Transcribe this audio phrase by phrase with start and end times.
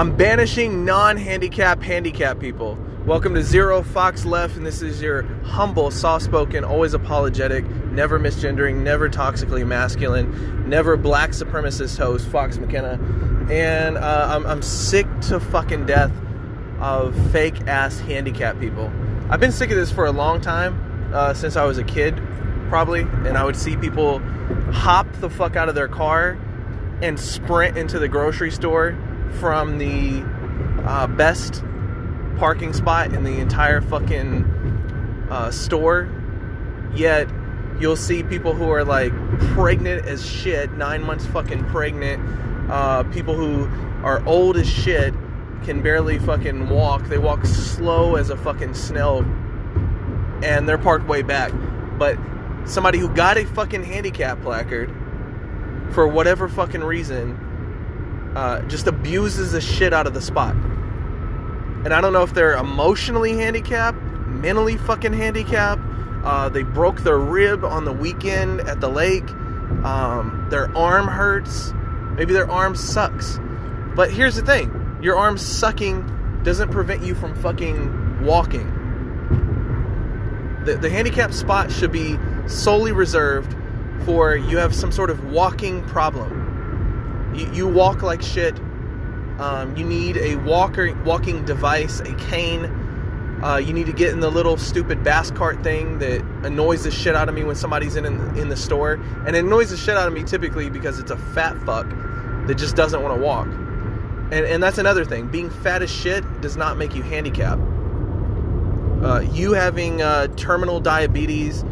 [0.00, 2.78] I'm banishing non handicap handicap people.
[3.04, 8.18] Welcome to Zero Fox Left, and this is your humble, soft spoken, always apologetic, never
[8.18, 12.98] misgendering, never toxically masculine, never black supremacist host, Fox McKenna.
[13.50, 16.12] And uh, I'm, I'm sick to fucking death
[16.80, 18.90] of fake ass handicap people.
[19.28, 22.18] I've been sick of this for a long time, uh, since I was a kid,
[22.70, 24.20] probably, and I would see people
[24.72, 26.38] hop the fuck out of their car
[27.02, 28.96] and sprint into the grocery store
[29.34, 30.24] from the
[30.84, 31.62] uh, best
[32.36, 34.44] parking spot in the entire fucking
[35.30, 36.08] uh, store.
[36.94, 37.28] Yet
[37.78, 39.12] you'll see people who are like
[39.54, 42.70] pregnant as shit, nine months fucking pregnant.
[42.70, 43.64] Uh, people who
[44.04, 45.14] are old as shit
[45.64, 47.04] can barely fucking walk.
[47.04, 49.18] They walk slow as a fucking snail,
[50.42, 51.52] and they're parked way back.
[51.98, 52.18] But
[52.64, 54.94] somebody who got a fucking handicap placard
[55.92, 57.38] for whatever fucking reason
[58.34, 60.54] uh, just abuses the shit out of the spot.
[61.84, 65.82] And I don't know if they're emotionally handicapped, mentally fucking handicapped.
[66.22, 69.28] Uh, they broke their rib on the weekend at the lake.
[69.84, 71.72] Um, their arm hurts.
[72.16, 73.38] Maybe their arm sucks.
[73.96, 78.76] But here's the thing your arm sucking doesn't prevent you from fucking walking.
[80.64, 83.56] The, the handicap spot should be solely reserved
[84.04, 86.39] for you have some sort of walking problem.
[87.40, 88.58] You, you walk like shit.
[89.38, 92.66] Um, you need a walker walking device, a cane.
[93.42, 96.90] Uh, you need to get in the little stupid bass cart thing that annoys the
[96.90, 98.94] shit out of me when somebody's in, in in the store,
[99.26, 101.88] and it annoys the shit out of me typically because it's a fat fuck
[102.46, 103.46] that just doesn't want to walk.
[103.46, 105.28] And and that's another thing.
[105.28, 107.62] Being fat as shit does not make you handicapped.
[109.02, 111.64] Uh, you having uh, terminal diabetes,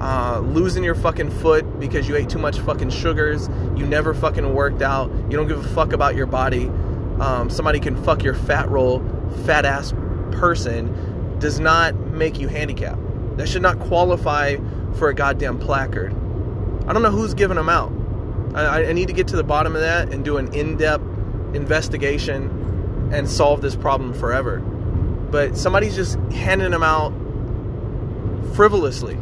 [0.00, 4.54] uh, losing your fucking foot because you ate too much fucking sugars, you never fucking
[4.54, 6.66] worked out, you don't give a fuck about your body.
[7.20, 9.02] Um, somebody can fuck your fat roll,
[9.44, 9.92] fat ass
[10.32, 13.00] person, does not make you handicapped.
[13.36, 14.56] That should not qualify
[14.96, 16.12] for a goddamn placard.
[16.86, 17.92] I don't know who's giving them out.
[18.54, 21.04] I, I need to get to the bottom of that and do an in depth
[21.54, 24.58] investigation and solve this problem forever.
[24.58, 27.12] But somebody's just handing them out
[28.54, 29.18] frivolously.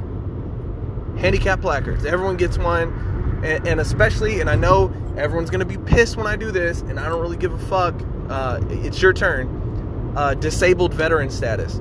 [1.23, 2.05] Handicap placards.
[2.05, 3.41] Everyone gets one.
[3.45, 6.99] And, and especially, and I know everyone's to be pissed when I do this, and
[6.99, 7.95] I don't really give a fuck.
[8.29, 10.13] Uh, it's your turn.
[10.17, 11.81] Uh, disabled veteran status.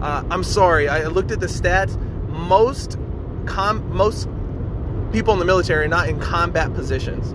[0.00, 0.88] Uh, I'm sorry.
[0.88, 1.98] I looked at the stats.
[2.28, 2.98] Most
[3.46, 4.28] com- most
[5.12, 7.32] people in the military are not in combat positions.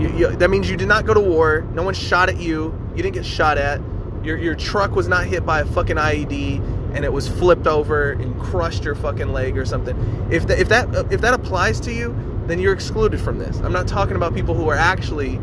[0.00, 1.62] You, you, that means you did not go to war.
[1.72, 2.76] No one shot at you.
[2.96, 3.80] You didn't get shot at.
[4.24, 8.12] Your, your truck was not hit by a fucking IED and it was flipped over
[8.12, 9.96] and crushed your fucking leg or something.
[10.30, 12.14] If, the, if that if that applies to you,
[12.46, 13.58] then you're excluded from this.
[13.60, 15.38] I'm not talking about people who are actually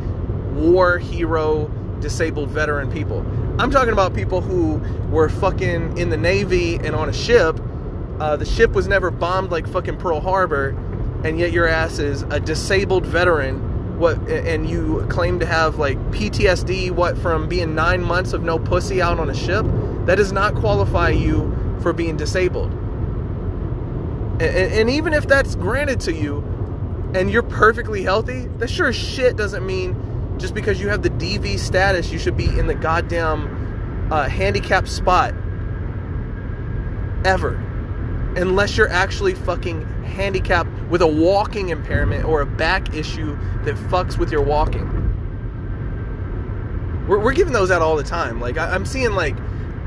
[0.53, 1.67] war hero
[1.99, 3.19] disabled veteran people.
[3.59, 4.77] I'm talking about people who
[5.09, 7.59] were fucking in the Navy and on a ship.
[8.19, 10.69] Uh, the ship was never bombed like fucking Pearl Harbor,
[11.23, 13.97] and yet your ass is a disabled veteran.
[13.97, 16.91] What and you claim to have like PTSD?
[16.91, 19.65] What from being nine months of no pussy out on a ship?
[20.09, 22.71] That does not qualify you for being disabled.
[24.41, 26.39] And, and even if that's granted to you,
[27.13, 31.11] and you're perfectly healthy, that sure as shit doesn't mean just because you have the
[31.11, 35.35] DV status, you should be in the goddamn uh, handicap spot
[37.23, 37.53] ever.
[38.35, 44.17] Unless you're actually fucking handicapped with a walking impairment or a back issue that fucks
[44.17, 44.87] with your walking.
[47.07, 48.41] We're, we're giving those out all the time.
[48.41, 49.35] Like, I, I'm seeing, like,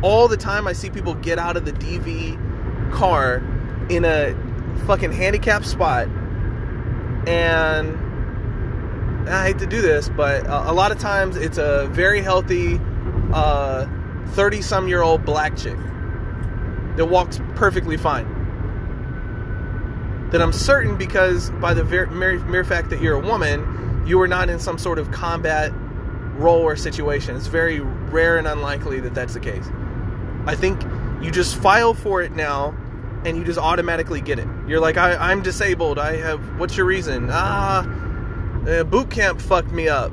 [0.02, 3.42] all the time I see people get out of the DV car
[3.88, 4.34] in a
[4.86, 6.08] fucking handicap spot
[7.26, 7.98] and
[9.28, 12.82] I hate to do this, but a, lot of times it's a very healthy, 30
[13.32, 15.78] uh, some year old black chick
[16.96, 18.26] that walks perfectly fine.
[20.30, 24.28] Then I'm certain because by the mere, mere fact that you're a woman, you are
[24.28, 25.72] not in some sort of combat
[26.34, 27.36] role or situation.
[27.36, 29.68] It's very rare and unlikely that that's the case.
[30.46, 30.82] I think
[31.22, 32.74] you just file for it now
[33.24, 34.48] and you just automatically get it.
[34.66, 35.98] You're like, I, am disabled.
[35.98, 37.28] I have, what's your reason?
[37.30, 37.86] Ah,
[38.66, 40.12] uh, boot camp fucked me up.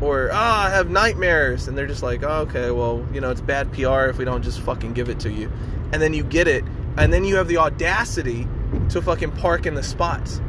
[0.00, 1.68] Or, ah, I have nightmares.
[1.68, 4.42] And they're just like, oh, okay, well, you know, it's bad PR if we don't
[4.42, 5.50] just fucking give it to you.
[5.92, 6.64] And then you get it.
[6.98, 8.46] And then you have the audacity
[8.90, 10.40] to fucking park in the spots.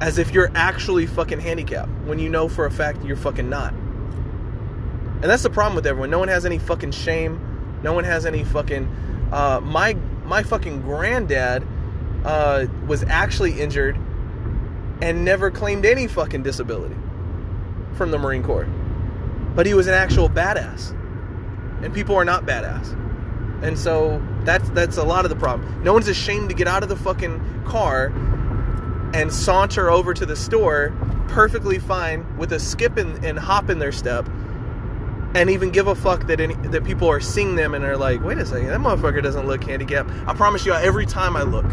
[0.00, 1.90] As if you're actually fucking handicapped.
[2.04, 3.74] When you know for a fact you're fucking not.
[3.74, 6.08] And that's the problem with everyone.
[6.08, 7.49] No one has any fucking shame.
[7.82, 8.86] No one has any fucking.
[9.32, 9.94] Uh, my
[10.24, 11.66] my fucking granddad
[12.24, 13.96] uh, was actually injured
[15.02, 16.96] and never claimed any fucking disability
[17.94, 18.68] from the Marine Corps.
[19.54, 20.92] but he was an actual badass.
[21.82, 22.92] And people are not badass.
[23.62, 25.82] And so that's that's a lot of the problem.
[25.82, 28.12] No one's ashamed to get out of the fucking car
[29.14, 30.92] and saunter over to the store
[31.28, 34.28] perfectly fine with a skip and, and hop in their step
[35.34, 38.22] and even give a fuck that any, that people are seeing them and are like,
[38.22, 40.10] wait a second, that motherfucker doesn't look handicapped.
[40.26, 41.66] I promise you, every time I look,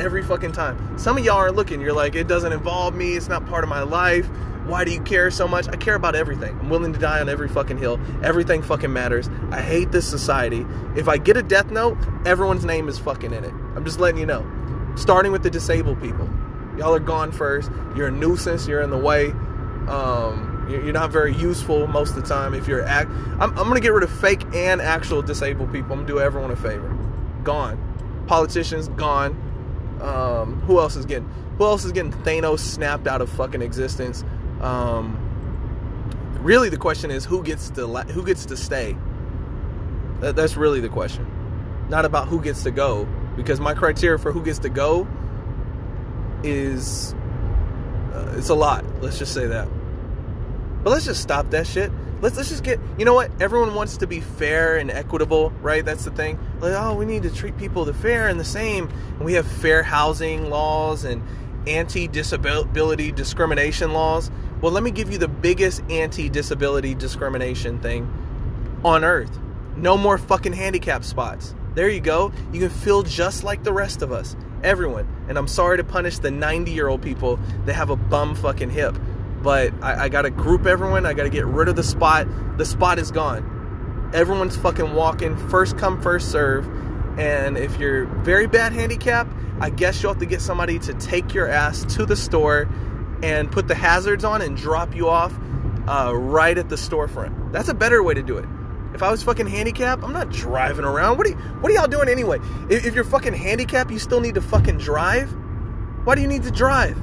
[0.00, 0.98] every fucking time.
[0.98, 1.80] Some of y'all aren't looking.
[1.80, 3.16] You're like, it doesn't involve me.
[3.16, 4.26] It's not part of my life.
[4.66, 5.68] Why do you care so much?
[5.68, 6.58] I care about everything.
[6.60, 7.98] I'm willing to die on every fucking hill.
[8.22, 9.28] Everything fucking matters.
[9.50, 10.64] I hate this society.
[10.96, 13.52] If I get a death note, everyone's name is fucking in it.
[13.74, 14.46] I'm just letting you know.
[14.96, 16.28] Starting with the disabled people.
[16.76, 17.70] Y'all are gone first.
[17.96, 18.68] You're a nuisance.
[18.68, 19.30] You're in the way.
[19.88, 22.54] Um, you're not very useful most of the time.
[22.54, 25.92] If you're act, I'm, I'm gonna get rid of fake and actual disabled people.
[25.92, 26.88] I'm gonna do everyone a favor.
[27.44, 28.24] Gone.
[28.26, 29.36] Politicians gone.
[30.00, 31.28] Um, who else is getting?
[31.58, 34.24] Who else is getting Thanos snapped out of fucking existence?
[34.60, 35.18] Um,
[36.40, 38.96] really, the question is who gets to who gets to stay.
[40.20, 41.26] That, that's really the question,
[41.88, 43.06] not about who gets to go.
[43.36, 45.06] Because my criteria for who gets to go
[46.42, 47.14] is
[48.12, 48.84] uh, it's a lot.
[49.00, 49.68] Let's just say that.
[50.82, 51.90] But let's just stop that shit.
[52.20, 52.78] Let's let's just get.
[52.98, 53.30] You know what?
[53.40, 55.84] Everyone wants to be fair and equitable, right?
[55.84, 56.38] That's the thing.
[56.60, 58.88] Like, oh, we need to treat people the fair and the same.
[59.16, 61.22] And we have fair housing laws and
[61.66, 64.30] anti-disability discrimination laws.
[64.60, 68.10] Well, let me give you the biggest anti-disability discrimination thing
[68.84, 69.38] on earth.
[69.76, 71.54] No more fucking handicap spots.
[71.74, 72.32] There you go.
[72.52, 74.36] You can feel just like the rest of us.
[74.62, 75.08] Everyone.
[75.28, 78.70] And I'm sorry to punish the 90 year old people that have a bum fucking
[78.70, 78.96] hip.
[79.42, 81.06] But I, I gotta group everyone.
[81.06, 82.26] I gotta get rid of the spot.
[82.58, 84.10] The spot is gone.
[84.14, 85.36] Everyone's fucking walking.
[85.48, 86.68] First come, first serve.
[87.18, 89.26] And if you're very bad handicap,
[89.60, 92.68] I guess you'll have to get somebody to take your ass to the store
[93.22, 95.32] and put the hazards on and drop you off
[95.86, 97.52] uh, right at the storefront.
[97.52, 98.46] That's a better way to do it.
[98.94, 101.18] If I was fucking handicapped, I'm not driving around.
[101.18, 102.38] What are, you, what are y'all doing anyway?
[102.68, 105.30] If, if you're fucking handicapped, you still need to fucking drive?
[106.04, 106.98] Why do you need to drive?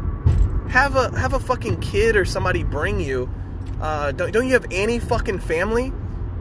[0.70, 3.30] Have a have a fucking kid or somebody bring you.
[3.82, 5.94] Uh, don't, don't you have any fucking family?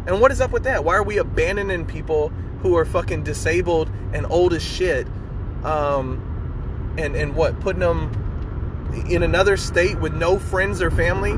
[0.07, 0.85] And what is up with that?
[0.85, 2.29] Why are we abandoning people
[2.61, 5.07] who are fucking disabled and old as shit?
[5.65, 11.33] Um, and and what putting them in another state with no friends or family?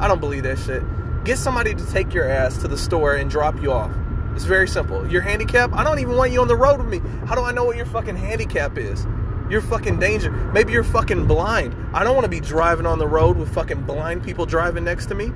[0.00, 0.82] I don't believe that shit.
[1.24, 3.92] Get somebody to take your ass to the store and drop you off.
[4.34, 5.06] It's very simple.
[5.10, 5.74] You're handicapped.
[5.74, 6.98] I don't even want you on the road with me.
[7.26, 9.06] How do I know what your fucking handicap is?
[9.52, 10.30] You're fucking danger.
[10.30, 11.76] Maybe you're fucking blind.
[11.92, 15.06] I don't want to be driving on the road with fucking blind people driving next
[15.06, 15.30] to me.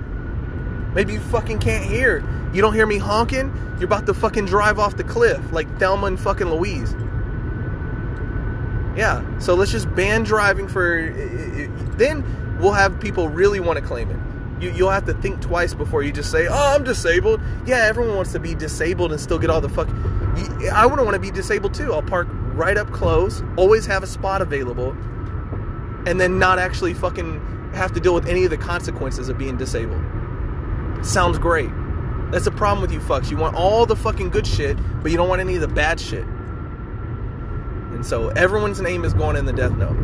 [0.95, 2.25] Maybe you fucking can't hear.
[2.55, 3.53] You don't hear me honking?
[3.79, 6.95] You're about to fucking drive off the cliff like Thelma and fucking Louise.
[8.97, 11.13] Yeah, so let's just ban driving for.
[11.99, 14.63] Then we'll have people really want to claim it.
[14.63, 18.17] You, you'll have to think twice before you just say, "Oh, I'm disabled." Yeah, everyone
[18.17, 19.91] wants to be disabled and still get all the fuck.
[20.73, 21.93] I wouldn't want to be disabled too.
[21.93, 24.91] I'll park right up close, always have a spot available,
[26.07, 29.57] and then not actually fucking have to deal with any of the consequences of being
[29.57, 30.03] disabled.
[31.03, 31.71] Sounds great.
[32.31, 33.31] That's the problem with you fucks.
[33.31, 36.01] You want all the fucking good shit, but you don't want any of the bad
[36.01, 36.25] shit.
[37.93, 39.97] And so everyone's name is going in the death note,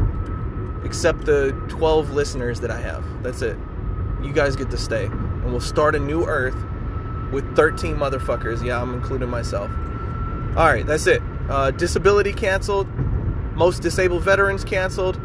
[0.85, 3.05] except the 12 listeners that I have.
[3.23, 3.57] That's it.
[4.23, 5.07] You guys get to stay.
[5.07, 6.57] And we'll start a new Earth
[7.33, 8.65] with 13 motherfuckers.
[8.65, 9.71] Yeah, I'm including myself.
[10.57, 11.23] All right, that's it.
[11.53, 12.89] Uh, disability canceled.
[13.55, 15.21] Most disabled veterans canceled.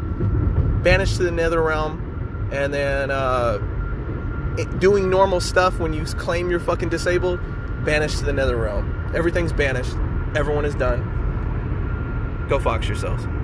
[0.84, 2.48] Banished to the nether realm.
[2.52, 3.56] And then uh,
[4.78, 7.40] doing normal stuff when you claim you're fucking disabled.
[7.82, 9.10] Banished to the nether realm.
[9.14, 9.96] Everything's banished.
[10.36, 12.46] Everyone is done.
[12.50, 13.24] Go fox yourselves.